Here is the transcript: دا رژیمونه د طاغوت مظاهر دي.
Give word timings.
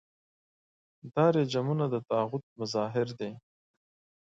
دا 1.13 1.25
رژیمونه 1.35 1.85
د 1.89 1.95
طاغوت 2.09 2.43
مظاهر 2.59 3.07
دي. 3.19 3.31